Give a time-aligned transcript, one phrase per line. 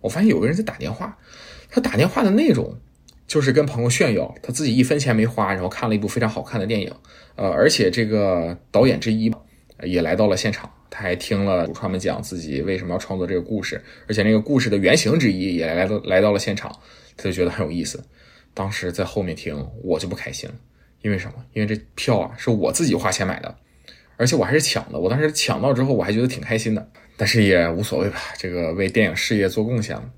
[0.00, 1.18] 我发现有个人在打电话，
[1.70, 2.78] 他打电话的内容
[3.26, 6.92] 就是跟朋友炫耀他自己一分钱没花，然后看了一部非常好看的电影，
[7.36, 9.32] 呃，而且这个导演之一
[9.82, 16.70] 也来到了现场，他还听了主创们讲自己为什么要创作这个故事，而且那个故事的原型之一也来到来到了现场，
[17.16, 18.02] 他就觉得很有意思。
[18.52, 20.56] 当时在后面听，我就不开心了，
[21.02, 21.34] 因为什么？
[21.52, 23.54] 因为这票啊是我自己花钱买的，
[24.16, 24.98] 而且我还是抢的。
[24.98, 30.10] 我当时抢到之后，我还觉得挺开心的，但是也无所谓吧，这个为电影事业做贡献了。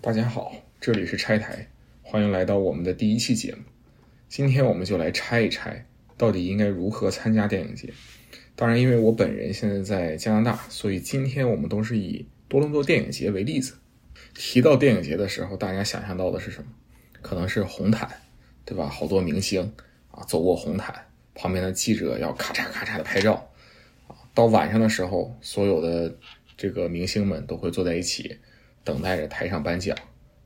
[0.00, 1.68] 大家好，这里是拆台，
[2.00, 3.58] 欢迎来到我们的第一期节目。
[4.26, 5.84] 今天我们就来拆一拆，
[6.16, 7.92] 到底应该如何参加电影节。
[8.56, 13.74] 当然，因为我本人现在在加拿大，所以今天我们都是以多伦多电影节为例子。
[14.34, 16.66] 提到电影节的时候，大家想象到的是什么？
[17.22, 18.10] 可能是红毯，
[18.64, 18.88] 对吧？
[18.88, 19.72] 好多明星
[20.10, 20.92] 啊走过红毯，
[21.32, 23.48] 旁边的记者要咔嚓咔嚓的拍照
[24.08, 24.16] 啊。
[24.34, 26.12] 到晚上的时候，所有的
[26.56, 28.36] 这个明星们都会坐在一起，
[28.82, 29.96] 等待着台上颁奖，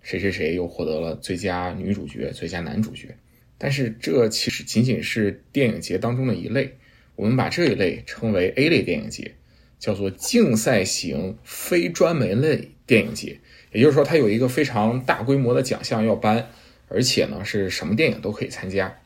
[0.03, 3.17] 谁谁谁又获得了最佳女主角、最佳男主角。
[3.57, 6.77] 但是这其实仅仅是电影节当中的一类，
[7.17, 9.37] 我们把这一类称为 A 类电影节，
[9.79, 13.39] 叫做竞赛型非专门类电影节。
[13.73, 16.51] 也就是说，它有一个非常大规模的奖项要颁，
[16.89, 18.97] 而且呢是什么电影都可以参加。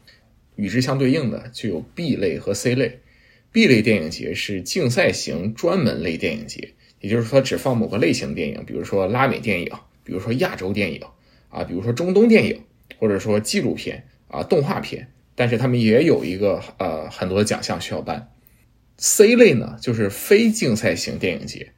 [0.56, 3.00] 与之相对应的就有 B 类和 C 类。
[3.52, 9.70] B 类电影节是竞赛型专门类电影节，也就是说只放某个类型的电影，比如说拉美电影，
[10.05, 11.00] 比如说亚洲电影
[11.48, 12.62] 啊，比如说中东电影，
[12.98, 14.05] 或者说纪录片。
[14.30, 18.30] 啊，动画片，但是他们也有一个呃很多的奖项需要颁。
[19.00, 21.70] C 类呢，就是非竞赛型电影节，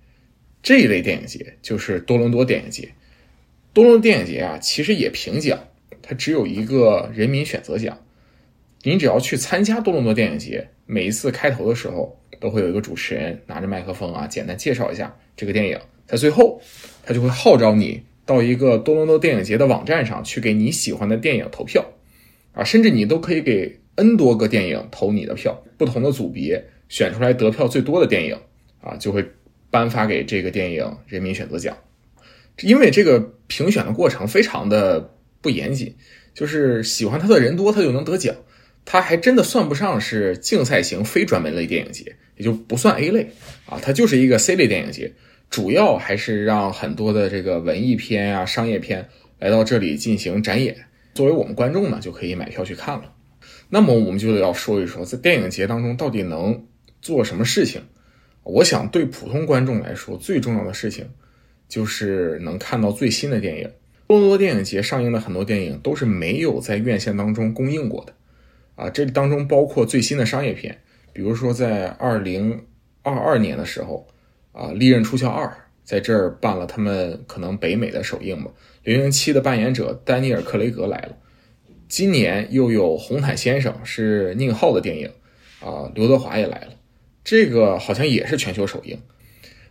[0.63, 2.89] 这一类电影节就是多伦多电影节。
[3.75, 5.69] 多伦多电影节啊，其实也评奖，
[6.01, 8.01] 它只有一个人民选择奖。
[8.83, 16.63] 您只要去参加多伦多电影节，每一次开头的时候都会有一个主持人拿着麦克风啊，简单介绍一下这个电影，在最后
[17.05, 21.85] 他就会号召你到一个多伦多电影节的网站上去给你喜欢的电影投票。
[22.55, 28.37] 啊，甚至你都可以给 N 多个电影投你的票，不同的组别选出来得票最多的电影，
[28.83, 29.27] 啊，就会
[29.71, 31.79] 颁发给这个电影人民选择奖。
[32.61, 35.97] 因为这个评选的过程非常的不严谨，
[36.35, 38.35] 就是喜欢他的人多，他就能得奖。
[38.85, 43.31] 他还真的算不上是竞赛型非专门类电影节，也就不算 A 类
[43.67, 45.13] 啊，它就是一个 C 类电影节，
[45.49, 49.09] 主要还是让很多的这个文艺片啊、商业片
[49.39, 50.77] 来到这里进行展演。
[51.15, 53.13] 作为我们观众呢，就可以买票去看了。
[53.69, 56.67] 那么我们就要说一说，在电影节当中到底能
[57.01, 57.83] 做什么事情？
[58.43, 61.09] 我想对普通观众来说，最重要的事情
[61.69, 63.71] 就是能看到最新的电影。
[64.07, 68.13] 多伦多电影节上映的很多电影都是没有在院线当中公映过的
[68.75, 70.81] 啊，这当中包括最新的商业片，
[71.13, 72.65] 比如说在二零
[73.03, 74.09] 二二年的时候
[74.53, 75.47] 啊，《利刃出鞘二》
[75.85, 78.51] 在这儿办了他们可能北美的首映吧。
[78.83, 81.17] 零零七的扮演者丹尼尔·克雷格来了。
[81.89, 85.11] 今年又有《红毯先生》是宁浩的电影，
[85.61, 86.73] 啊，刘德华也来了。
[87.31, 88.99] 这个好像也是全球首映。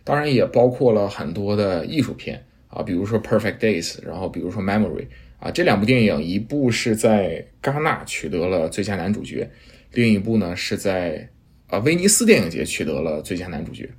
[0.02, 5.02] 当然也包括了很多的艺术片啊，比如说《Perfect Days》，然后比如说《Memory》
[5.38, 9.50] 啊，这两部电影，一部是在戛纳取得了最佳男主角，
[9.92, 11.28] 另一部呢是在
[11.66, 13.90] 啊威尼斯电影节取得了最佳男主角。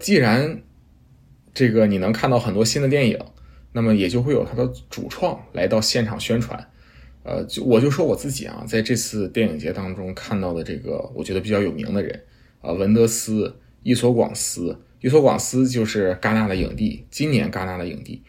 [0.00, 0.60] 既然
[1.54, 3.18] 这个你能看到很多新的电影。
[3.72, 6.66] 那么也就会有他的主创来到现场宣传，
[7.24, 12.18] 呃，就我就说我自己啊，在这次电影节当中看到的这个我觉得比较有名的人
[12.66, 18.22] 啊，文德斯、伊索广斯，伊索广斯就是戛纳的影帝，今年戛纳的影帝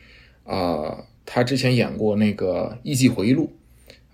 [0.44, 3.52] 啊，他之前演过那个《艺伎回忆录》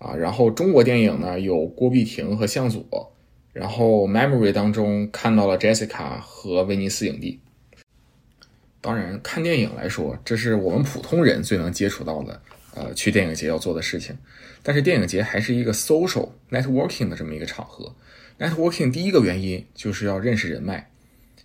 [0.05, 3.11] 啊，然后中国电影呢有郭碧婷和向佐，
[3.51, 7.41] 然后《Memory》当中看到了 Jessica 和威尼斯影帝。
[8.79, 12.41] 当然，看电影来说，这是我们普通人最能接触到的，
[12.75, 14.17] 呃，去电影节要做的事情。
[14.61, 17.93] 但是，电影节还是一个 social networking 的这么一个场合。
[18.39, 20.89] Networking 第一个原因就是要认识人脉。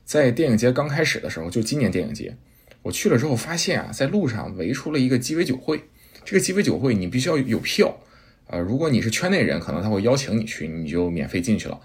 [0.04, 2.36] 在电影节刚开始的时候，就今年电影节，
[2.82, 5.82] 我去了之后发现啊，在路上围出了一个鸡尾酒会。
[6.24, 7.98] 这个鸡尾酒会你必须要有票，
[8.46, 11.80] 呃，如果你是圈内人，可能他会邀请你去，你就免费进去了。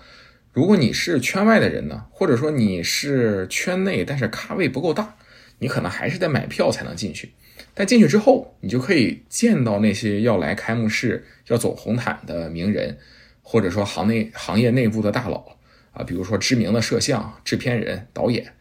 [0.51, 5.15] 如果你是圈外的人呢，或者说你是圈内，但是咖位不够大。
[5.59, 7.31] 你可能还是得买票才能进去，
[7.73, 12.97] 但进去之后，你就可以见到那些要来开幕式、要走红毯的名人，
[13.43, 15.57] 或者说行内行业内部的大佬
[15.91, 18.53] 啊，比如说知名的摄像、制片人、导演。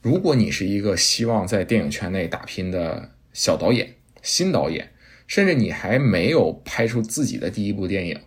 [0.00, 4.92] 如果你是一个希望在电影圈内打拼的小导演、新导演，
[5.26, 8.20] 甚至你还没有拍出自己的第一部电影，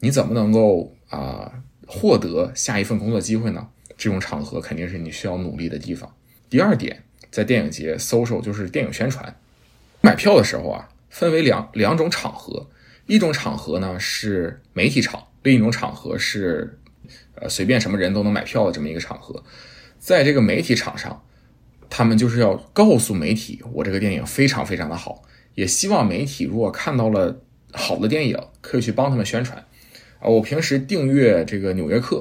[0.00, 1.50] 你怎么能够啊
[1.86, 3.68] 获得下一份工作机会呢？
[3.96, 6.14] 这种场合肯定是你需要努力的地方。
[6.50, 9.34] 第二点，在电影节 social 就是电影宣传，
[10.02, 12.68] 买票的时候啊，分为两两种场合，
[13.06, 16.78] 一种场合呢是媒体场，另一种场合是
[17.34, 19.42] 呃随便什么人都能买票的这么一个场合。
[19.98, 21.24] 在这个媒体场上，
[21.88, 25.22] 他们就是要告诉媒体，我这个电影非常非常的好，
[25.54, 27.40] 也希望媒体如果看到了
[27.72, 29.58] 好的电影，可以去帮他们宣传。
[30.18, 32.16] 啊，我平时订阅这个《纽约客》。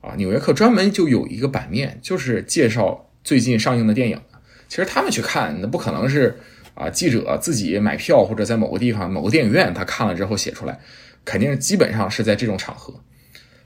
[0.00, 4.22] 啊，纽约客专门就有一个版面，就是介绍最近上映的电影。
[4.68, 6.38] 其实他们去看，那不可能是
[6.78, 10.78] 啊记者自己买票或者在某个地方某个电影院他看了之后写出来，
[11.24, 12.94] 肯定基本上是在这种场合。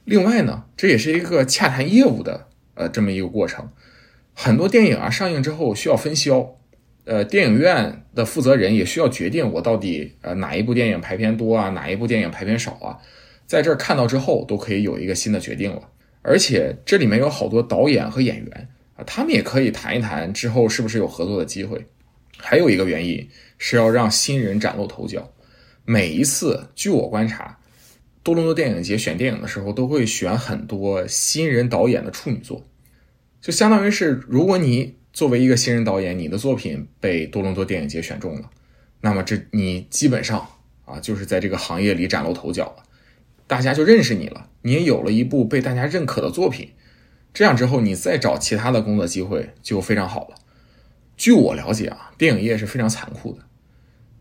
[0.04, 3.68] 另外呢，这也是一个洽谈业务的呃这么一个过程。
[4.34, 6.56] 很多电影啊上映之后需要分销，
[7.04, 12.98] 呃，电影院的负责人也需要决定我到底呃哪一部电影排片多啊，哪一部电影排片少啊，
[13.46, 15.82] 在这儿看到之后都可以有一个新的决定了。
[16.22, 21.86] 而且这里面有好多导演和演员啊，他们也可以谈一谈之后是不是有合作的机会。
[22.42, 25.32] 还有一个原因是要让新人崭露头角。
[25.84, 27.58] 每一次，据我观察，
[28.22, 32.66] 多伦多电影节选电影的时候，都会选很多新人导演的处女作，
[33.40, 38.50] 就相当于是，如果你作为一个新人导演，你的作品被多伦多电影节选中了，
[39.00, 40.46] 那么这你基本上
[40.84, 42.84] 啊，就是在这个行业里崭露头角了。
[43.46, 46.70] 大家就认识你了，你也有了一部被大家认可的作品，
[47.34, 50.36] 这样之后你再找其他的工作机会就非常好了。
[51.22, 53.44] 据我了解啊，电影业是非常残酷的，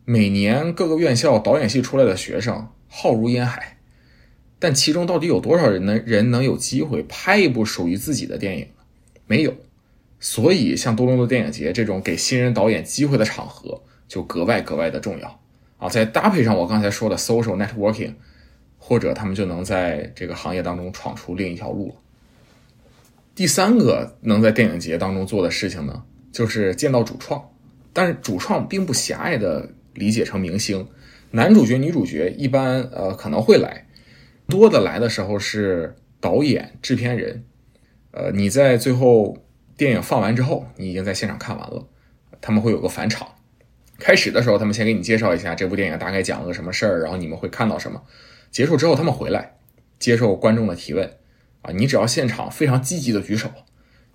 [0.06, 3.80] 每年各个院校导演系出来的学生浩如烟海，
[4.60, 8.68] 但其中到底有多少人能人能有机会拍一部属于自己的电影？
[9.26, 9.56] 没有，
[10.20, 15.40] 所以像多伦多电影节这种给新人导演机会的场合就格外格外的重要
[15.80, 15.90] 啊！
[15.90, 18.14] 再搭配上我刚才说的 social networking。
[18.78, 21.96] 或者他们就能在这个行业当中闯出另一条路。
[23.34, 27.50] 第三个能在电影节当中做的事情呢，就是见到主创，
[27.94, 30.88] 但是主创并不狭隘的理解成明星，
[31.32, 33.88] 男主角、女主角一般呃可能会来，
[34.48, 37.44] 多的来的时候是导演、制片人，
[38.12, 39.38] 呃你在最后
[39.76, 41.88] 电影放完之后，你已经在现场看完了，
[42.40, 43.28] 他们会有个返场，
[44.00, 48.02] 开始的时候他们先给你介绍一下这部电影大概讲了个什么事儿，然后你们会看到什么。
[48.52, 49.58] 结束之后，他们回来
[49.98, 51.10] 接受观众的提问，
[51.62, 53.50] 啊，你只要现场非常积极的举手，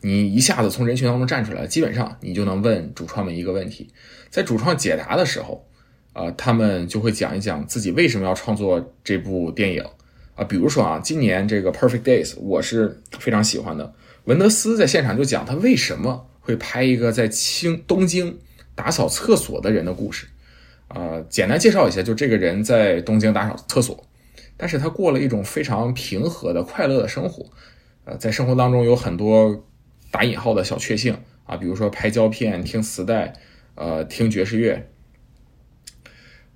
[0.01, 3.89] 你一下子从人群当中站出来，基本上你就能问主创们一个问题。
[4.31, 5.67] 在主创解答的时候，
[6.13, 9.85] 啊，他们就会讲一讲自己为什么要创作这部电影，
[10.35, 13.95] 啊，比如说啊，今年这个 Perfect Days 我是非常喜欢的，
[14.25, 18.39] 文德斯在现场就讲他为什么会拍一个在清东京
[18.75, 20.27] 打扫厕所的人的故事，
[20.89, 24.07] 啊，简单介绍一下，就这个人在东京打扫厕所。
[24.59, 27.45] 但是他过了一种非常平和的、快乐的生活，
[28.05, 29.67] 呃，在生活当中有很多
[30.17, 33.35] 打引号的小确幸啊，比如说拍胶片、听磁带，
[33.75, 34.89] 呃，听爵士乐。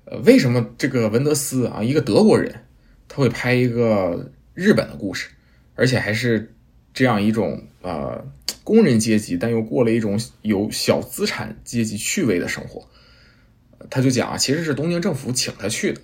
[0.06, 2.64] 呃，为什么这个文德斯啊，一个德国人，
[3.06, 5.28] 他会拍一个日本的故事，
[5.74, 6.54] 而且还是
[6.94, 8.26] 这样一种呃
[8.64, 12.88] 工人阶级，但又过了一种有小资产阶级趣味的生活？
[13.90, 16.00] 他就讲啊，其实是东京政府请他去的。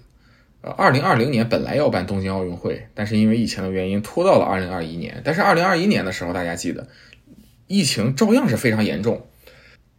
[0.60, 5.22] 呃，二零二零年本来要办东京奥运会，但是因为疫情的原因拖到了二零二一年。
[5.24, 6.86] 但是二零二一年的时候，大家记得，
[7.66, 9.26] 疫情照样是非常严重。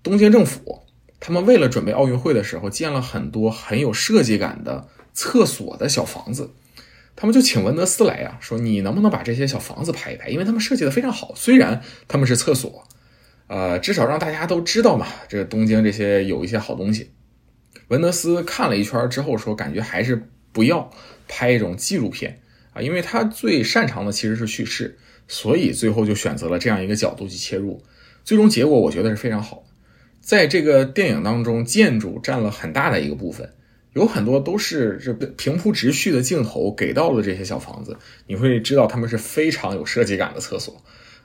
[0.04, 0.84] 东京政府
[1.20, 6.52] 他们为了准备奥运会的时候，建了很多很有设计感的厕所的小房子。
[7.16, 10.30] 他们就请文德斯来呀，说你能不能把这些小房子拍一拍？
[10.30, 12.88] 因为他们设计的非常好，虽然他们是厕所，
[13.48, 17.12] 呃，至少让大家都知道嘛，这个东京这些有一些好东西。
[17.88, 20.30] 文德斯看了一圈之后说，感觉还是。
[20.54, 20.90] 不要
[21.28, 22.42] 拍一种纪录片
[22.74, 27.82] 啊，因为他最擅长的其实是叙事，所以最后就选择了这样一个角度去切入。
[28.24, 29.64] 最终结果我觉得是非常好的。
[30.22, 33.50] 在这个电影当中，建筑占了很大的一个部分，
[33.94, 40.76] 有很多都是这平铺直叙的镜头给到了这些小房子，你会知道他们是非常有设计感的厕所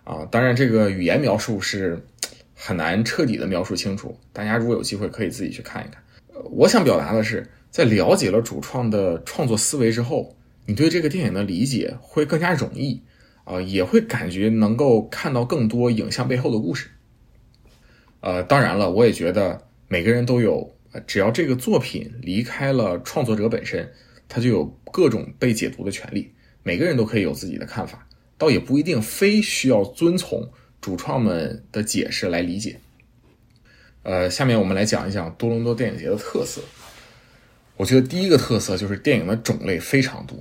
[0.04, 0.26] 啊。
[0.30, 2.00] 当然，这个语言描述是
[2.54, 6.02] 很难彻底的描述清楚，大家如果有机会可以自己去看一看。
[6.50, 7.46] 我想表达的是。
[7.72, 13.00] 在了解了主创的创作思维之后，你对这个电影的理解会更加容易，
[13.44, 16.88] 啊，也会感觉能够看到更多影像背后的故事。
[18.20, 23.92] 呃，当然了，我也觉得每个人都有，只要这个作品离开了创作者本身，
[24.28, 26.32] 他就有各种被解读的权利。
[26.62, 28.06] 每个人都可以有自己的看法，
[28.38, 30.48] 倒也不一定非需要遵从
[30.80, 32.78] 主创们的解释来理解。
[34.04, 36.60] 呃，下面我们来讲一讲多伦多电影节的特色。
[37.76, 40.38] 我觉得第一个特色就是电影的种类非常多，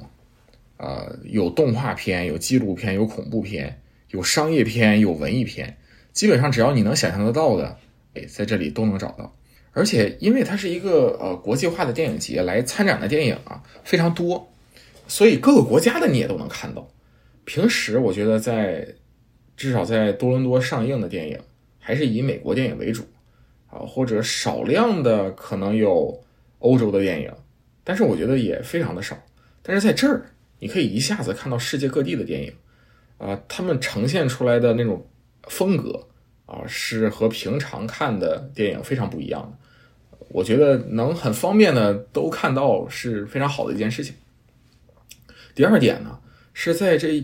[0.82, 5.78] 呃，有动画片，有纪录片，有恐怖片，有商业片，有文艺片，
[6.12, 7.78] 基本上只要你能想象得到的，
[8.16, 9.38] 哎，在这里都能找到。
[9.74, 14.52] 而且因为它是一个呃国际化的电影节，来参展的电影啊非常多，
[15.08, 16.90] 所以各个国家的你也都能看到。
[17.46, 18.88] 平时我觉得在
[19.56, 21.40] 至少在多伦多上映的电影，
[21.78, 23.04] 还是以美国电影为主
[23.70, 26.24] 啊，或者少量的可能有
[26.58, 27.32] 欧洲的电影，
[27.84, 29.16] 但是我觉得也非常的少。
[29.62, 30.26] 但是在这儿，
[30.62, 32.54] 你可以一下子看到世界各地的电影
[33.18, 35.10] 啊，他们呈现出来的那种
[35.48, 36.08] 风格
[36.46, 39.58] 啊，是和平常看的电影非常不一样的。
[40.30, 44.14] 我觉得能很方便的都看到是非常好的一件事情。
[45.56, 46.20] 第二点呢，
[46.54, 47.24] 是在这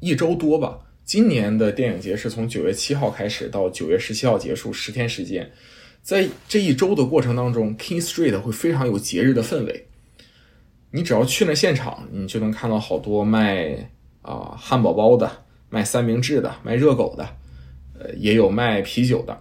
[0.00, 5.52] 一周多吧，今年的电影节是从九月七号开始到九月十七号结束，十天时间。
[6.02, 9.86] 在这一周的过程当中，King Street 会非常有节日的氛围。
[10.94, 13.90] 你只要去那现场，你就能看到好多卖
[14.22, 15.28] 啊汉堡包的、
[15.68, 17.28] 卖三明治的、卖热狗的，
[17.98, 19.36] 呃，也有卖啤酒的。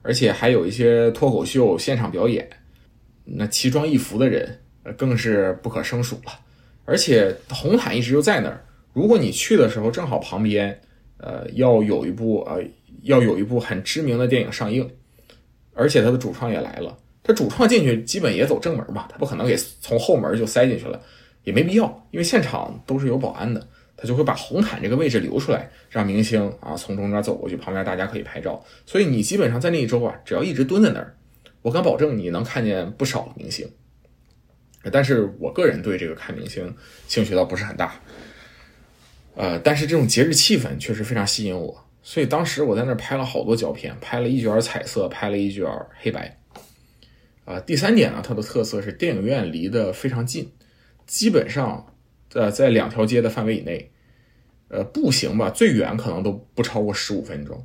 [0.00, 2.48] 而且还有一些脱口秀现场表演，
[3.24, 4.58] 那奇装异服的人
[4.96, 6.32] 更是不可胜数了。
[6.86, 10.80] 而且红毯一直就在那儿，如果你去的时候正好旁边，
[11.18, 12.62] 呃，要有一部呃
[13.02, 14.90] 要有一部很知名的电影上映，
[15.74, 21.00] 而且它的主创也来了，他主创进去基本也走正门吧，他不可能给从后门就塞进去了，
[21.42, 23.66] 也没必要，因为现场都是有保安的。
[23.98, 28.62] 他就会把红毯这个位置留出来，让明星啊从中间走过去，旁边大家可以拍照。
[28.84, 31.16] 所以你基本上在那一周啊，只要一直蹲在那儿，
[31.62, 33.66] 我敢保证你能看见不少明星。
[34.92, 36.76] 但是我个人对这个看明星
[37.08, 37.98] 兴趣倒不是很大，
[39.34, 45.66] 呃，但是这种节日气氛确实非常吸引我，所以当时我在那儿拍了好多胶片，拍了一卷彩色，拍了一卷
[45.98, 46.38] 黑白。
[47.46, 50.52] 啊，第三点呢，它的特色是电影院离得非常近，
[51.06, 51.86] 基本上。
[52.34, 53.90] 呃，在两条街的范围以内，
[54.68, 57.64] 呃，步行吧，最远可能都不超过十五分钟，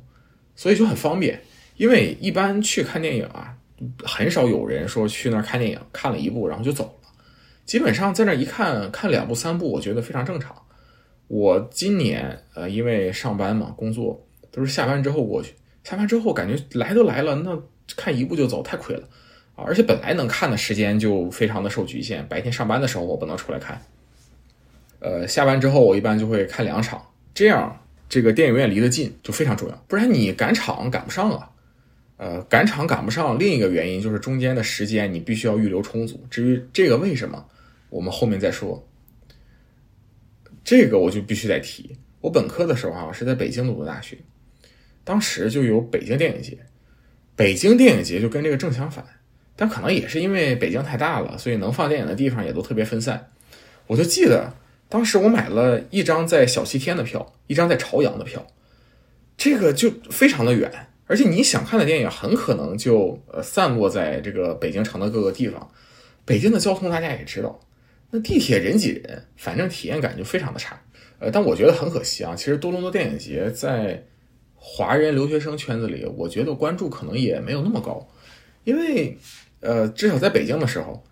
[0.54, 1.42] 所以就很方便。
[1.76, 3.58] 因为一般去看电影啊，
[4.02, 7.08] 很少有人说去那儿看电影，看了一部然后就走了。
[7.66, 10.56] 基本上在那一看，看两部三部，我觉得非常正常。
[11.26, 17.60] 我今年呃，因为上班嘛，工作都是下班之后过去，下班之后感觉来都来了，那
[17.94, 19.06] 看一部就走太亏了
[19.54, 19.64] 啊！
[19.66, 23.80] 而且本来能看的时间就非常的受局限，白天上班的时候我不能出来看。
[25.00, 27.04] 呃，下班之后我一般就会看两场，
[27.34, 31.48] 这样这个电影院离得近就非常重要，不然你赶场赶不上啊。
[32.18, 36.24] 呃，赶场赶不上，另一个原因就是中间的时间你必须要预留充足。
[36.30, 37.44] 至于这个为什么，
[37.90, 38.86] 我们后面再说。
[40.62, 44.16] 这个我就必须得提，我本科的时候啊是在北京读的大学，
[45.02, 46.56] 当时就有北京电影节，
[47.34, 49.04] 北京电影节就跟这个正相反，
[49.56, 53.28] 但可能也是因为北京太大了，所以能放电影的地方也都特别分散。
[53.86, 54.54] 我就记得。
[54.88, 58.46] 当时我买了一张在小西天的票，一张在朝阳的票，
[59.38, 60.70] 这个就非常的远，
[61.06, 65.66] 而且你想看的电影很可能就呃散落在这个北京城的各个地方。
[66.26, 67.58] 北京的交通大家也知道，
[68.10, 70.78] 那地铁人挤人，反正体验感就非常的差。
[71.18, 74.04] 呃，但我觉得很可惜啊，其实多伦多电影节在
[74.54, 78.06] 华人留学生圈子里，我觉得关注可能也没有那么高，
[78.64, 79.16] 因为
[79.62, 81.02] 呃，至少在北京的时候。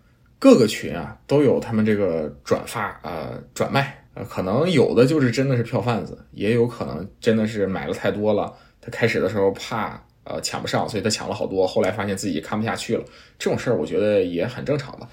[0.43, 8.51] 各个群啊都有他们这个转发呃转卖呃，可能有的就是真的是票贩子，也有可能真的是买了太多了。
[8.81, 13.03] 他开始的时候怕呃抢不上，所以他抢了好多，后来发现自己看不下去了。
[13.37, 15.07] 这种事儿我觉得也很正常吧。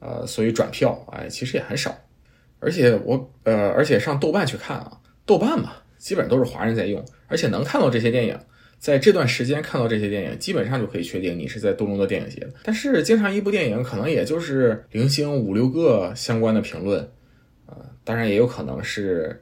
[0.00, 1.96] 呃，所以转票哎其实也很少。
[2.58, 8.36] 而且我呃而且上豆瓣去看啊，豆瓣嘛基本都是华人在用，而且能看到这些电影。
[8.82, 12.52] 在这段时间看到这些电影，基本上就可以确定你是在多伦多电影节的。
[12.64, 17.08] 但是经常一部电影可能也就是零星五六个相关的评论，
[17.66, 19.40] 呃，当然也有可能是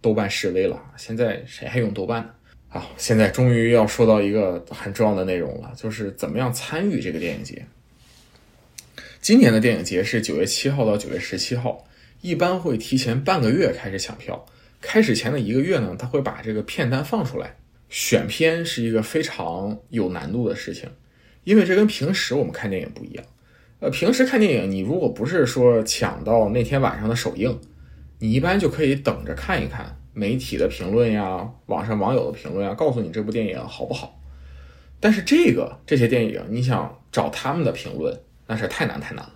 [0.00, 0.82] 豆瓣示威了。
[0.96, 2.30] 现在谁还用豆瓣呢？
[2.66, 7.64] 好，现在终于要说到一个很重要的内容了，就是怎么样参与这个电影节。
[9.20, 11.86] 今年的电影节是九月七号到九月十七号，
[12.22, 14.44] 一般会提前半个月开始抢票。
[14.80, 17.54] 开始前的一个月呢，他会把这个片单放出来。
[17.90, 20.88] 选片是一个非常有难度的事情，
[21.44, 23.24] 因为这跟平时我们看电影不一样。
[23.80, 27.60] 呃，平时看电影，你如果不是说抢到那天晚上的首映，
[28.20, 34.20] 你一般就可以等着看一看媒体的评论呀、网上网友的评论呀，告诉你这部电影好不好。
[35.00, 39.34] 但是这个这些电影，你想找他们的评论，那是太难太难了。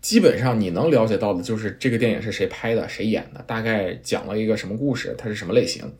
[0.00, 5.92] 基本上你能了解到的就是这个电影是谁拍的、谁演的，大概讲了一个什么故事，它是什么类型。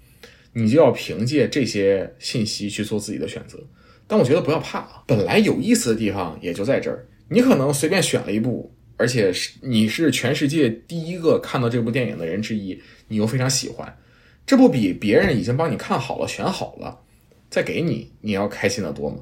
[0.52, 3.58] 你就要凭借这些信息去做自己的选择，
[4.06, 7.06] 但我觉得不要怕啊，本来有意思的地方也就在这儿。
[7.28, 13.96] 你可能随便选了一部，而且是你是全世界第一个看到这部电影的人之一，你又非常喜欢，
[14.44, 17.00] 这不比别人已经帮你看好了、选好了
[17.48, 19.18] 再给你，你要开心的多吗？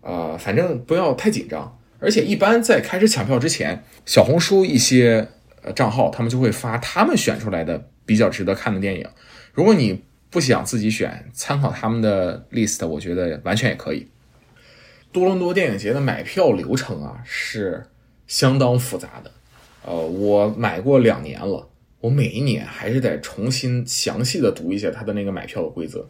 [0.00, 1.78] 啊，反正不要太紧张。
[1.98, 5.28] 而且一般在开始抢票之前，小红书一些
[5.62, 9.06] 呃账号他们就会发他们选出来的比较值得看的电影。
[9.52, 14.08] 如果你不想自己选，参考他们的 list，我觉得完全也可以。
[15.12, 17.84] 多伦多电影节的买票流程啊是
[18.26, 19.30] 相当复杂的，
[19.84, 21.68] 呃，我买过两年了，
[22.00, 26.08] 我每一年还是得重新详细的读一下它的那个买票的规则。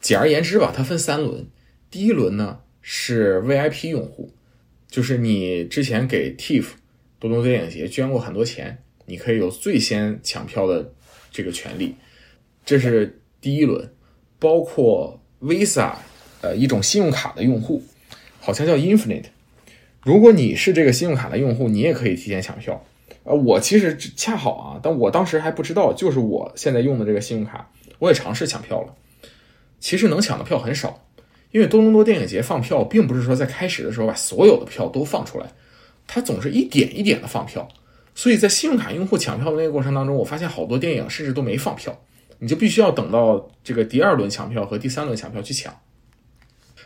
[0.00, 1.46] 简而言之吧，它分三轮，
[1.92, 4.32] 第一轮呢是 VIP 用户，
[4.88, 6.70] 就是你之前给 TIFF
[7.20, 10.92] 多伦多电影节捐过很多钱，你可以有最先抢票的
[11.30, 11.94] 这个权利，
[12.66, 13.16] 这是。
[13.40, 13.92] 第一轮
[14.38, 15.92] 包括 Visa，
[16.42, 17.82] 呃，一种信用卡的用户，
[18.40, 19.24] 好像叫 Infinite。
[20.02, 22.84] 如果你是这个信用卡的用户，你也可以提前抢票。
[23.24, 28.94] 呃，我其实恰好啊，但我当时还不知道，就是我现在用的这个信用卡，我也尝试抢票了。
[29.78, 31.06] 其实能抢的票很少，
[31.50, 35.46] 因为多伦多电影节放票，并不是说在开始的时候把所有的票都放出来，
[36.06, 37.68] 它总是一点一点的放票。
[38.14, 41.98] 所以在信用卡用户抢票的那个过程当中，我发现好多电影甚至都没放票。
[42.40, 45.72] 你就必须要等到这个第二轮抢票和第三轮抢票去抢，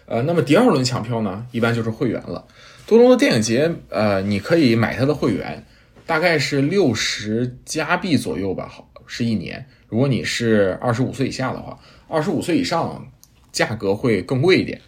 [0.07, 2.47] 呃，那么第二轮抢票呢，一般就是会员了。
[2.87, 5.65] 多伦多电影节，呃，你可以买它的会员，
[6.05, 9.65] 大概是六十加币左右吧，好是一年。
[9.89, 13.11] 如果你是二十五岁以下的话，二十五岁以上
[13.53, 14.81] 价格会更贵一点。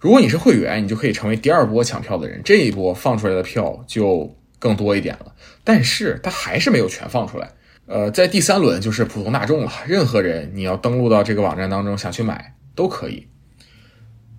[0.00, 5.34] 如果你是会员，你就可以成为第二波抢票的人，这一波放出来的票就更多一点了。
[5.62, 7.52] 但是它还是没有全放出来。
[7.86, 13.28] 呃，在第三轮就是普通大众了，任何人你要登录到这个网站当中想去买都可以。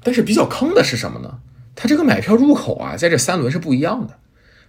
[0.01, 1.39] 但是比较坑的是什么呢？
[1.75, 4.17] 它这个买票入口啊，在这三轮是不一样的。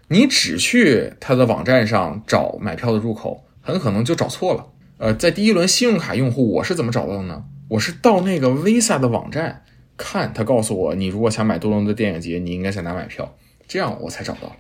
[0.09, 4.67] 你只去它的网站上找买票的入口，很可能就找错了。
[4.99, 7.45] 呃，在第一轮信用卡用户，我是怎么找到的呢？
[7.69, 9.65] 我是到那个 Visa 的网站
[9.97, 14.55] 看，他告诉我，你如果想买多伦多电影节，你应该在哪买票，这样我才找到。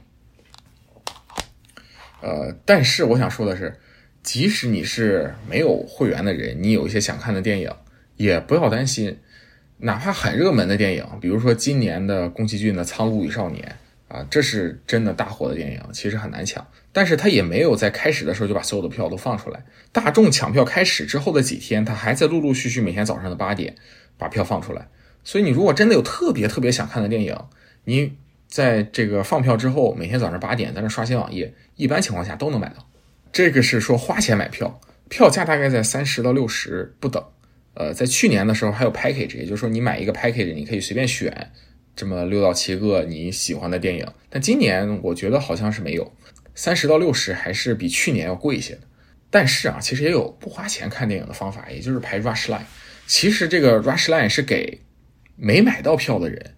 [2.23, 3.79] 呃，但是我想说的是。
[4.27, 7.71] 即使你是没有会员的人，你有一些想看的电影，
[8.17, 9.17] 也不要担心。
[9.79, 13.77] 哪怕很热门的电影，比如说今年的宫崎骏的《苍鹭与少年》
[14.12, 16.67] 啊，这是真的大火的电影，其实很难抢。
[16.93, 19.65] 但是他也没有在开始的时候就把所有的票都放出来。
[19.93, 23.77] 大众抢票开始之后的几天，他还在陆陆续续每天早上的八点
[24.19, 24.89] 把票放出来。
[25.23, 27.39] 所以你如果真的有特别特别想看的电影，
[27.85, 28.17] 你
[28.49, 32.89] 在这个放票之后，每天早上八点在那刷新网页，一般情况下都能买到。
[33.33, 37.23] 这个是说花钱买票，票价大概在三十到六十不等。
[37.75, 41.53] 呃，在去年的时候还有 package，也就是说你买一个 package，你可以随便选
[41.95, 44.07] 这么六到七个你喜欢的电影。
[44.31, 46.11] 但今年我觉得好像是没有，
[46.55, 48.81] 三十到六十还是比去年要贵一些的。
[49.29, 52.62] 但是啊，其实也有不花钱看电影的方法，也就是排 rush line。
[53.07, 54.81] 其实这个 rush line 是给
[55.37, 56.55] 没买到票的人，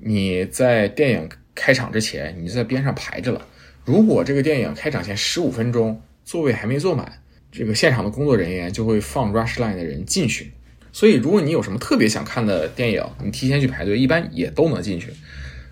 [0.00, 3.46] 你在电影开场之前你就在边上排着了。
[3.84, 10.52] 如果这个电影开场前十五分钟座位还没坐满，这个现场的工作人员就会放 rush line 的人进去。
[10.92, 15.10] 所以，如果你有什么特别想看的电影，你提前去排队，一般也都能进去。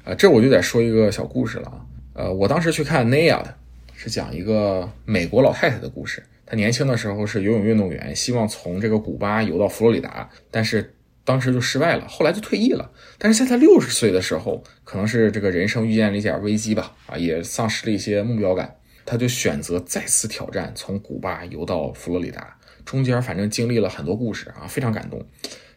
[0.04, 1.86] 啊，这我就得说一个小故事了啊。
[2.14, 3.54] 呃，我当时去看 Naya 的，
[3.94, 6.22] 是讲一个美国老太太的故事。
[6.44, 10.94] 她年轻的时候是游泳运动员，希望从这个古巴游到佛罗里达，但是。
[11.30, 12.90] 当时就失败了，后来就退役了。
[13.16, 18.74] 但是在他六十岁的时候，可能是这个人生遇见了一点危机吧，啊，也丧失了一些目标感，
[19.06, 22.58] 他就选择再次挑战，从古巴游到佛罗里达。
[22.84, 25.24] 中间反正经历了很多故事啊，非常感动。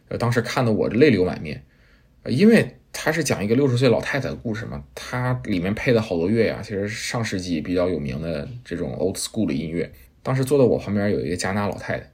[0.08, 1.64] 呃，当时看的我泪流满面，
[2.26, 9.92] 因为他是讲一个六十岁老太太的故事嘛，他里面配的好多乐呀，其实上世纪比较有名的这种 old school 的音乐。
[10.20, 12.04] 当时坐在我旁边有一个加拿大老太太，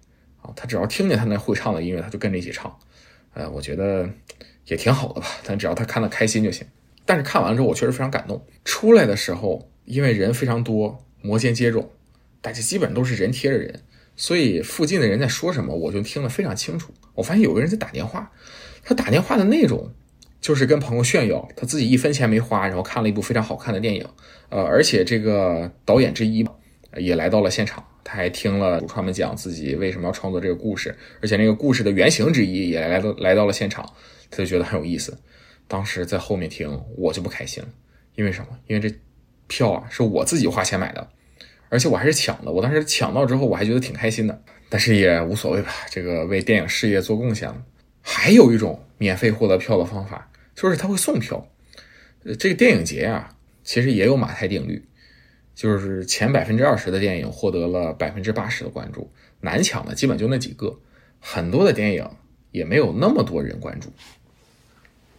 [0.43, 2.79] 啊，她只要听见他那会唱的音乐，她就跟着一起唱。
[3.35, 4.09] 呃，我觉得
[4.67, 6.67] 也挺好的吧，但只要他看得开心就行。
[7.07, 8.45] 但是看完了之后，我确实非常感动。
[8.65, 11.87] 出来的时候，因为人非常多，摩肩接踵，
[12.41, 13.83] 大家基本都是人贴着人，
[14.17, 16.93] 所以附近的人在说什么，我就听得非常清楚。
[17.15, 18.31] 我发现有个人在打电话，
[18.85, 19.93] 他打电话的内容
[20.41, 24.07] 就是跟朋友炫耀他自己一分钱没花，然后看了一部非常好看的电影。
[24.49, 26.47] 呃，而且这个导演之一
[26.97, 27.85] 也来到了现场。
[28.03, 33.85] 他还听了主创们讲自己为什么要创作这个故事，而且那个故事的原型之一也来到来到了现场，
[34.31, 35.17] 他就觉得很有意思。
[35.69, 37.69] 当时在后面听，我就不开心了，
[38.17, 38.49] 因为什么？
[38.67, 38.95] 因为这
[39.47, 41.09] 票啊是我自己花钱买的，
[41.69, 42.51] 而且我还是抢的。
[42.51, 47.65] 我当时抢到之后，我还觉得挺开心的，但是也无所谓吧，这个为电影事业做贡献了。
[48.03, 51.47] 还有一种免费获得票的方法，就是他会送票。
[52.39, 54.85] 这个电影节啊，其实也有马太定律，
[55.61, 60.81] 就是前百分之二十的电影获得了百分之八十的关注，难抢的基本就那几个，
[61.21, 62.09] 很多的电影
[62.51, 63.93] 也没有那么多人关注。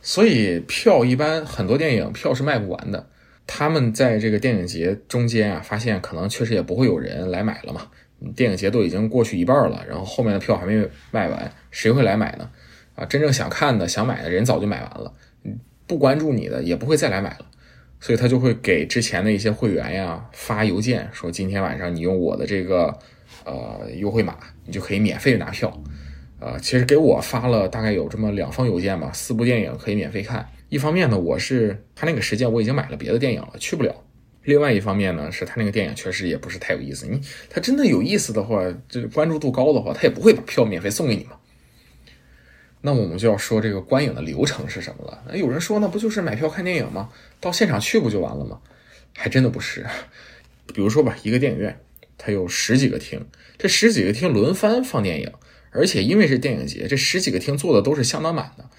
[0.02, 3.08] 所以票一般很多电影票是卖不完的，
[3.46, 7.92] 他们在这个电影节中间啊，发现可能确实也不会有人来买了嘛。
[8.36, 12.50] 电影节都已经过去一半了，然后后面的票还没卖完，谁会来买呢？
[12.96, 15.14] 啊，真正想看的、想买的人早就买完了，
[15.86, 17.46] 不关注你的也不会再来买了，
[18.02, 22.98] 所以他就会给之前的一些会员呀发邮件说，今天晚上你用我的这个
[23.46, 24.36] 呃优惠码，
[24.66, 25.82] 你就可以免费拿票。
[26.40, 30.50] 呃，其实给我发了大概有这么两封邮件吧，四部电影可以免费看。
[30.70, 33.94] 一方面呢，我是他那个时间我已经买了别的电影了，去不了。
[34.46, 37.06] 另外一方面呢，是他那个电影确实也不是太有意思。
[37.06, 38.60] 你他真的有意思的话，
[38.90, 41.34] 这关注度高的话，他也不会把票免费送给你嘛。
[42.82, 45.24] 那我们就要说这个观影的流程是什么了。
[45.28, 47.10] 那有人说，那不就是买票看电影吗？
[47.40, 48.60] 到现场去不就完了吗？
[49.16, 49.86] 还真的不是。
[50.74, 51.80] 比如说吧，一个电影院
[52.18, 55.32] 它有十几个厅，这十几个厅轮番放电影，
[55.70, 58.70] 而且因为是电影节，这十几个厅坐的都是相当满的。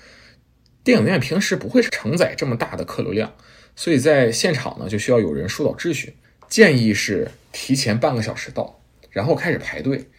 [0.82, 3.34] 电影院平时不会承载这么大的客流量。
[3.76, 6.14] 所以在现场呢，就需要有人疏导秩序。
[6.48, 10.10] 建议是提前半个小时到，然后开始排队。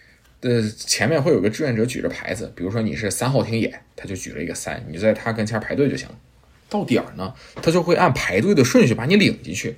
[0.44, 6.16] 呃，前面会有个志愿者举着牌子，比如说你是三号厅演，他就举了一个三，你在他跟前排队就行了。
[6.70, 9.78] 到点儿呢，他就会按排队的顺序把你领进去。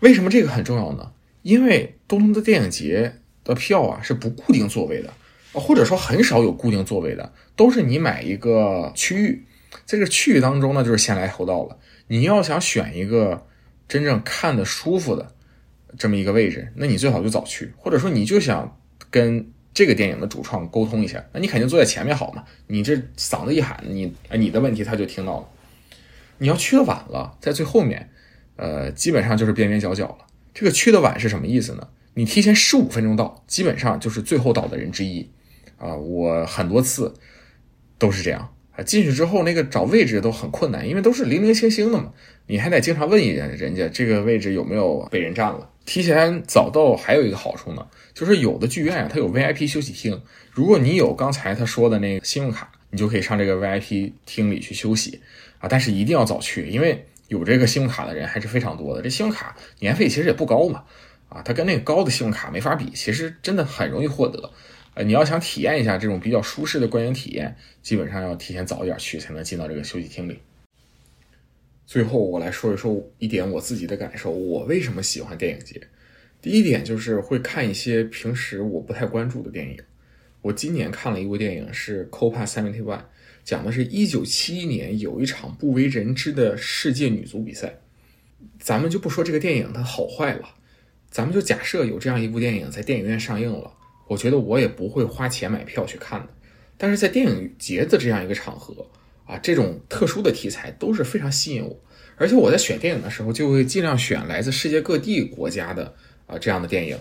[0.00, 1.12] 为什么这个很重要呢？
[1.42, 3.14] 因为东东的电影节
[3.44, 5.12] 的票啊是不固定座位的，
[5.52, 9.44] 或者说很少有固定座位的，都是你买一个区域，
[9.84, 11.78] 在这个区域当中呢，就是先来后到了。
[12.08, 13.46] 你要想选一个
[13.86, 15.34] 真正看的舒服的
[15.96, 22.42] 这么一个位置，那你最好就早去，或者说你就想跟这个电影的主创沟通一下，那你肯定坐在前面好嘛。
[22.66, 25.48] 你这嗓子一喊，你你的问题他就听到了。
[26.38, 28.10] 你要去的晚了，在最后面，
[28.56, 30.26] 呃，基本上就是边边角角了。
[30.52, 31.86] 这个去的晚是什么意思呢？
[32.14, 35.30] 你提前十五分钟到，基本上就是最后到的人之一
[35.76, 35.94] 啊。
[35.94, 37.14] 我很多次
[37.98, 38.52] 都是这样。
[38.84, 42.12] 进去之后，那个找位置都很困难，因为都是零零星星的嘛，
[42.48, 45.70] 你还得经常问一下人家这个位置有没有被人占了。
[45.88, 50.20] 提前早到还有一个好处呢，就是有的剧院啊，它有 VIP 休息厅，
[50.52, 55.22] 如果你有刚才他说的那个信用卡，你就可以上这个 VIP 厅里去休息
[55.60, 55.66] 啊。
[55.66, 59.00] 但是一定要早去，因为有这个信用卡的人还是非常多的。
[59.00, 60.84] 这信用卡年费其实也不高嘛，
[61.30, 64.50] 啊，它跟那个高的信用卡没法比，其实真的很容易获得。
[64.92, 70.38] 呃，你要想体验一下这种比较舒适的观影体验，基本上要提前早一点去，才能进到这个休息厅里。
[71.88, 75.80] 最后，我来说一说一点我自己的感受，我为什么喜欢电影节。
[76.42, 79.78] 第一点就是会看一些平时我不太关注的电影。
[80.42, 82.98] 我今年看了一部电影是《Copa Seventy One》，
[83.42, 87.78] 讲的是一九七一年有一场不为人知的世界女足比赛。
[88.60, 90.56] 咱们就不说这个电影它好坏了，
[91.10, 93.72] 咱们就假设有这样一部电影在电影院上映了。
[94.08, 96.28] 我觉得我也不会花钱买票去看的，
[96.76, 98.86] 但是在电影节的这样一个场合
[99.28, 101.78] 啊，这种特殊的题材都是非常吸引我，
[102.16, 105.94] 而且我在选电影的时候就会尽量选来自世界各地国家的
[106.26, 106.98] 啊这样的电影，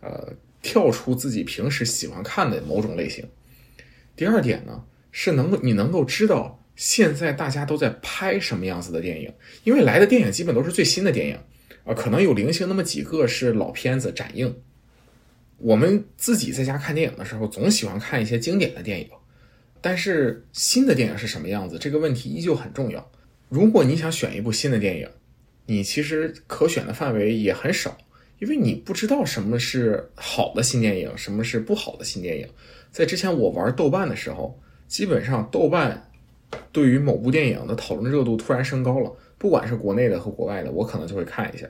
[0.00, 3.28] 呃，跳出自己平时喜欢看的某种类型。
[4.14, 11.36] 第二点呢，是能够你能够知道现在大家都在拍什么样子的电影，因为来的电影基本都是最新的电影，
[11.84, 14.54] 啊，可能有零星那么几个是老片子展映。
[15.58, 19.08] 我们自己在家看电影的时候，总喜欢看一些经典的电影，
[19.88, 21.78] 但是新的电影是什么样子？
[21.78, 23.08] 这个问题依旧很重要。
[23.48, 25.08] 如果你想选一部新的电影，
[25.66, 27.96] 你其实可选的范围也很少，
[28.40, 32.48] 因为你不知道什么是好的新电影，什么是不好的新电影。
[32.90, 36.10] 在之前我玩豆瓣的时候，基本上豆瓣
[36.72, 41.64] 对于某部电影的讨论热度突然升高了，不管是国内的和国外的，我可能就会看一下。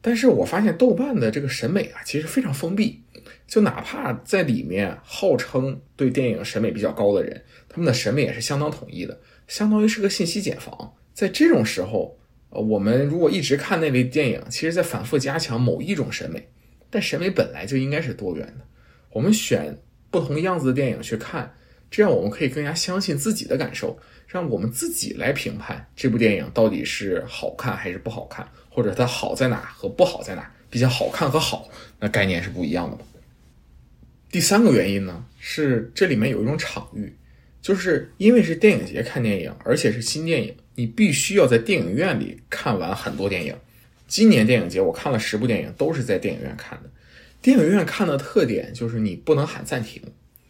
[0.00, 3.02] 但是我发现豆瓣的这个审美啊，其实非常封闭。
[3.46, 10.94] 就哪怕在里面号称对电影审美比较高的人，他们的审美也是相当统一的，相当于是个信息茧房。
[11.12, 12.16] 在这种时候，
[12.50, 16.48] 呃，我们如果一直看那类电影，其实在反复加强某一种审美。
[16.88, 18.64] 但审美本来就应该是多元的，
[19.12, 19.76] 我们选
[20.10, 21.54] 不同样子的电影去看，
[21.90, 23.98] 这样我们可以更加相信自己的感受，
[24.30, 28.48] 让我们自己来评判这部电影到底是好看还是不好看。
[28.72, 30.48] 或者它好在哪和不好在哪？
[30.70, 32.96] 比较好看和好，那概念是不一样的。
[34.30, 37.12] 第三个原因呢，是这里面有一种场域，
[37.60, 43.52] 就是因为是电影节看电影，而且是新电影，你必须要在电影院里看完很多电影。
[44.06, 46.88] 今年电影节我看了十部电影，都是在电影院看的。
[47.42, 50.00] 电影院看的特点就是你不能喊暂停，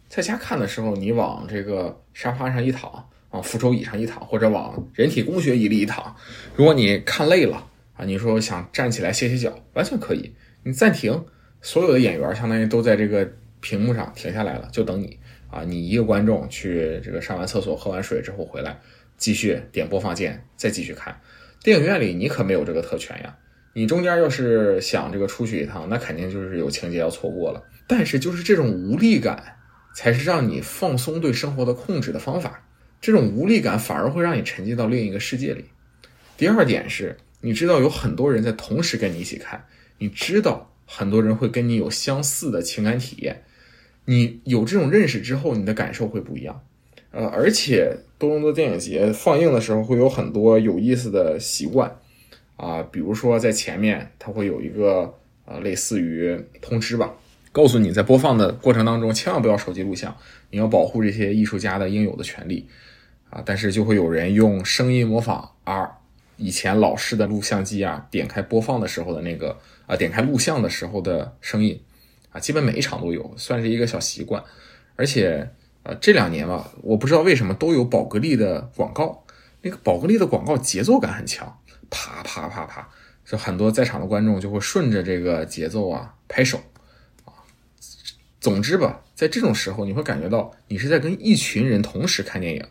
[0.07, 6.15] 在家看的时候，你往这个沙发上一躺，往扶手椅上一躺，或者往人体工学椅里一躺，
[6.55, 7.67] 如果你看累了。
[7.93, 10.33] 啊，你说想站起来歇歇脚，完全可以。
[10.63, 11.25] 你暂停，
[11.61, 15.63] 所有的演员相当于都在这个屏幕上停下来了，就等你啊。
[15.63, 18.79] 你一个观众去这个上完厕所、喝完水之后回来，
[19.17, 21.19] 继续点播放键，再继续看。
[21.61, 23.37] 电影院里你可没有这个特权呀。
[23.73, 27.61] 你中间要是想这个出去一趟，那肯定就是有情节要错过了。
[27.87, 29.57] 但是就是这种无力感，
[29.93, 32.63] 才是让你放松对生活的控制的方法。
[33.01, 35.65] 这种无力感反而会让你沉浸到另一个世界里。
[36.37, 39.65] 第二点是，你知道有很多人在同时跟你一起看，
[39.97, 43.43] 你知道很多人会跟你有相似的情感体验。
[44.05, 46.61] 你有这种认识之后，你的感受会不一样。
[47.11, 51.99] 呃，而且多伦多电影节放映的时候会有很多有意思的习惯
[52.55, 55.13] 啊，比如说在前面它会有一个
[55.45, 57.13] 呃类似于通知吧，
[57.51, 60.15] 告诉你在播放的过程当中千万不要手机录像，
[60.51, 62.67] 你要保护这些艺术家的应有的权利。
[63.31, 65.89] 啊，但是就会有人用声音模仿 R，
[66.35, 71.81] 以前老式的录像机啊，点开播放的时候的那个啊，点开录像的时候的声音，
[72.31, 74.43] 啊，基本每一场都有，算是一个小习惯。
[74.97, 75.49] 而且，
[75.83, 79.23] 呃，这两年吧，我不知道为什么都有宝格丽的广告，
[79.61, 81.57] 那个宝格丽的广告节奏感很强，
[81.89, 82.89] 啪啪啪啪，
[83.23, 86.57] 就很多在场的观众就会顺着这个节奏啊拍手，
[87.23, 87.31] 啊，
[88.41, 92.65] 总之吧，在这种时候你会感觉到你是在跟一群人同时看电影。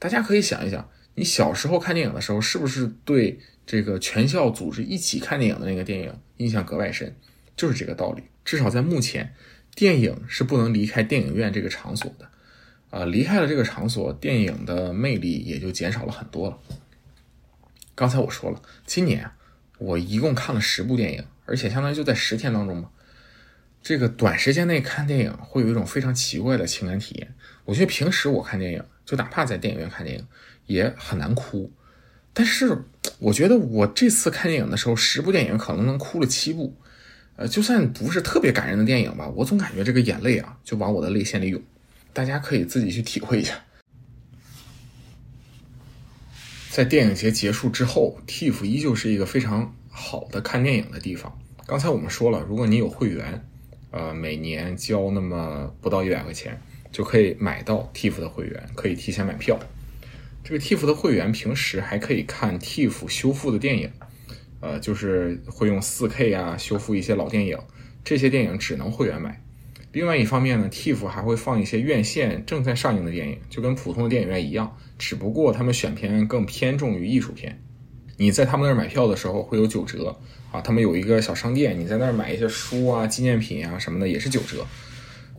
[0.00, 7.14] 大家可以想一想，你小时候看电影的时候，是不是对这个全校组织一起看电影的那个电影印象格外深？
[7.54, 8.22] 就是这个道理。
[8.42, 9.34] 至少在目前，
[9.74, 12.30] 电影是不能离开电影院这个场所的。
[12.88, 16.58] 啊，离开了这个场所，电影的魅力也就减少了很多了。
[17.94, 19.30] 刚才我说了，今年
[19.76, 22.88] 我一共看了十部电影，而且相当于就在十天当中嘛。
[23.82, 27.34] 这个短时间内看电影会有一种非常奇怪的情感体验。
[27.66, 28.82] 我觉得平时我看电影。
[29.10, 30.24] 就哪怕在电影院看电影，
[30.66, 31.72] 也很难哭。
[32.32, 32.84] 但是
[33.18, 36.76] 我觉得我这次看电影的时候，十部电影可能能哭了七部。
[37.34, 41.60] 呃，就算不是特别感人的电影吧，我总感觉这个眼泪啊，就往我的泪腺里涌。
[42.12, 43.60] 大家可以自己去体会一下。
[46.70, 51.36] 在电影节结束之后，TIF 依旧是一个非常好的看电影的地方。
[51.66, 53.44] 刚才我们说了，如果你有会员，
[53.90, 56.62] 呃，每年交那么不到一百块钱。
[56.92, 59.58] 就可以买到 TIFF 的会员，可以提前买票。
[60.42, 63.90] 这个 TIFF 的会员平时还可以看 TIFF 修复的电影，
[64.60, 67.58] 呃，就是会用 4K 啊修复一些老电影，
[68.02, 69.42] 这些电影只能会员买。
[69.92, 77.60] 另外一方面呢，TIFF 还会放一些院线正在上映的电影，就跟普通的电影院一样，只不过他们选片更偏重于艺术片。
[78.16, 80.16] 你在他们那儿买票的时候会有九折
[80.52, 84.66] 啊，他们有一个小商店，你在那儿买一些书啊、纪念品啊什么的也是九折。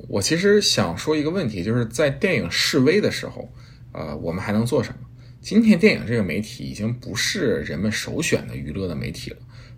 [0.08, 3.51] 我其实想说一个问题，就是在电影示威的时候，
[3.91, 5.08] 呃，我们还能做什么？
[5.41, 9.38] 今天电影这个媒体已经不是人们首选的娱乐的媒体了。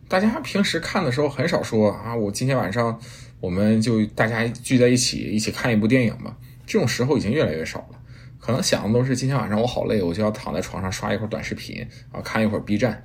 [0.10, 3.00] 大家平时看的时候很少说啊，我今天晚上
[3.40, 6.38] 我们就大家聚在一起一起看一部电影吧。
[6.66, 8.00] 这种时候已经越来越少了。
[8.40, 13.02] 可能想的都是今天晚上我好累，我就要躺在床上刷一会儿短视频啊，看一会儿 B 站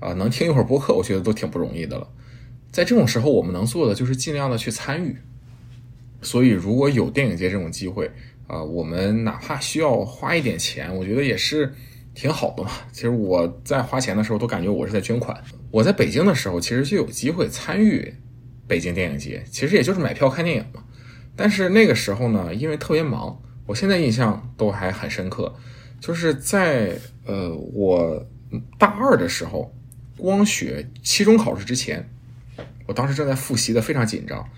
[0.00, 2.06] 啊，能听一会儿播客，我觉得都挺不容易的了。
[2.70, 5.16] 在这种时候，我们能做的就是尽量的去参与。
[6.22, 8.10] 所以，如果有电影节这种机会，
[8.46, 11.72] 啊，我们哪怕需要花一点钱，我觉得也是
[12.14, 12.70] 挺好的嘛。
[12.92, 15.40] 其实我在花钱的时候，都感觉我是在捐款。
[15.70, 18.12] 我在北京的时候，其实就有机会参与
[18.66, 20.82] 北京电影节，其实也就是买票看电影嘛。
[21.36, 25.54] 但是那个时候呢，因为特别忙，我现在印象都还很深刻，
[26.00, 28.26] 就是在呃我
[28.78, 29.74] 大二的时候，
[30.16, 32.08] 光学期中考试之前，
[32.86, 34.48] 我当时正在复习的非常紧张。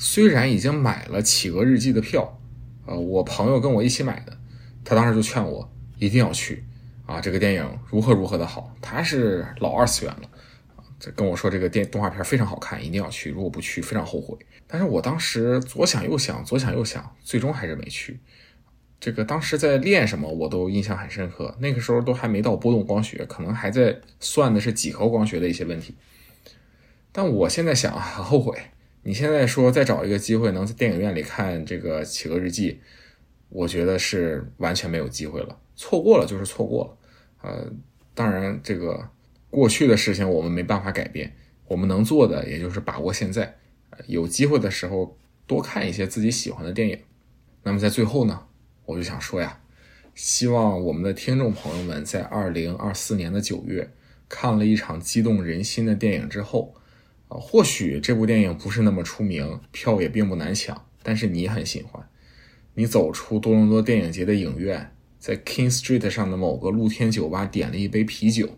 [0.00, 2.40] 虽然已经买了《企鹅日记》的票，
[2.86, 4.38] 呃，我朋友跟我一起买的，
[4.84, 6.64] 他当时就劝我一定要去，
[7.04, 10.30] 啊，这个电影如何如何的好，他是老二次元了，
[10.76, 14.38] 啊，这跟我说这个电动画片非常好看，一定要去，如果不去非常后悔。
[14.68, 18.20] 但是我当时左想右想，左想右想，最终还是没去。
[19.00, 21.56] 这个当时在练什么，我都印象很深刻。
[21.58, 25.96] 那个时候都还没到波动光学，可能还在算的是几何光学的一些问题。
[27.10, 28.56] 但我现在想，很后悔。
[29.08, 32.72] 你现在说再找一个机会能在电影院里看这个《企鹅日记》，
[33.48, 36.98] 我觉得是完全没有机会了，错过了就是错过了。
[37.40, 37.72] 呃，
[38.14, 39.08] 当然这个
[39.48, 41.34] 过去的事情我们没办法改变，
[41.68, 43.56] 我们能做的也就是把握现在，
[44.08, 45.16] 有机会的时候
[45.46, 46.98] 多看一些自己喜欢的电影。
[47.62, 48.38] 那么在最后呢，
[48.84, 49.58] 我就想说呀，
[50.14, 53.90] 希望我们的听众朋友们在二零二四年的九月
[54.28, 56.74] 看了一场激动人心的电影之后。
[57.28, 62.08] 啊，或许这部电影不是那么出名，票也并不难抢，但是你很喜欢。
[62.74, 68.50] 你走出多伦多电影节的影院，在 King Street 上的某个露天酒吧点了一杯啤酒，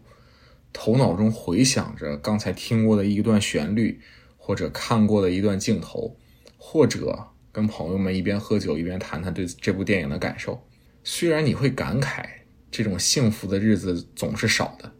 [0.72, 4.00] 头脑中回想着刚才听过的一段旋律，
[4.36, 6.16] 或者看过的一段镜头，
[6.58, 10.62] 或者跟朋友们一边喝酒一边谈谈对这部电影的感受。
[11.02, 12.24] 虽然你会感慨
[12.70, 14.92] 这种幸福的日子总是少的，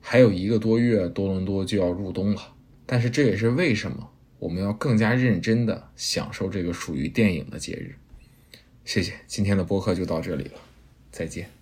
[0.00, 2.40] 还有一个多月多伦多就要入冬了，
[2.92, 7.94] 但是这也是为什么我们要更加认真的享受这个属于电影的节日。
[8.84, 10.60] 谢谢，今天的播客就到这里了，
[11.12, 11.59] 再见。